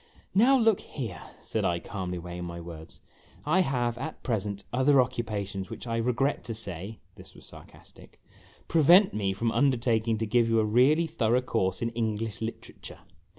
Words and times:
"Now, 0.33 0.57
look 0.57 0.79
here," 0.79 1.21
said 1.43 1.63
I, 1.63 1.77
calmly 1.77 2.17
weighing 2.17 2.45
my 2.45 2.59
words," 2.59 3.01
I 3.55 3.59
have, 3.59 3.99
at 3.99 4.23
present, 4.23 4.63
other 4.73 4.99
occupations 4.99 5.69
which, 5.69 5.85
I 5.85 5.97
regret 5.97 6.43
to 6.45 6.55
say," 6.55 6.97
this 7.17 7.35
was 7.35 7.45
sar 7.45 7.67
castic," 7.67 8.15
prevent 8.67 9.13
me 9.13 9.31
from 9.31 9.51
undertaking 9.51 10.17
to 10.17 10.25
give 10.25 10.49
you 10.49 10.59
a 10.59 10.65
really 10.65 11.05
thorough 11.05 11.43
course 11.43 11.83
in 11.83 11.89
English 11.91 12.41
literature. 12.41 13.01